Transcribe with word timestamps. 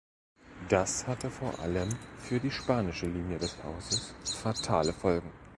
Das 0.67 1.05
hatte 1.05 1.29
vor 1.29 1.59
allem 1.59 1.89
für 2.17 2.39
die 2.39 2.49
spanische 2.49 3.05
Linie 3.05 3.37
des 3.37 3.63
Hauses 3.63 4.15
fatale 4.25 4.93
Folgen. 4.93 5.31